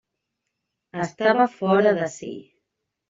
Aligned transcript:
Estava 1.03 1.47
fora 1.59 1.95
de 2.01 2.09
si. 2.17 2.31